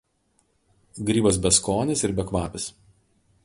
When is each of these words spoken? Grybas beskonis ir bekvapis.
Grybas 1.09 1.39
beskonis 1.43 2.03
ir 2.09 2.17
bekvapis. 2.23 2.67